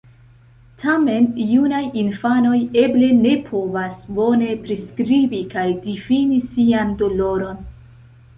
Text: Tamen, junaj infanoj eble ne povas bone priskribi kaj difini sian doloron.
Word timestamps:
Tamen, 0.83 1.25
junaj 1.55 1.81
infanoj 2.03 2.55
eble 2.85 3.09
ne 3.19 3.35
povas 3.51 4.01
bone 4.21 4.49
priskribi 4.65 5.43
kaj 5.53 5.67
difini 5.85 6.41
sian 6.49 6.97
doloron. 7.05 7.63